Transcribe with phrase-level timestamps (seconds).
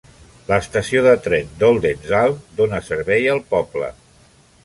[0.45, 3.93] L'estació de tren d'Oldenzaal dona servei al poble.